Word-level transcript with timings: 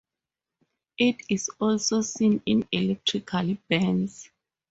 It 0.97 1.17
is 1.29 1.47
also 1.59 2.01
seen 2.01 2.41
in 2.47 2.67
electrical 2.71 3.55
burns. 3.69 4.31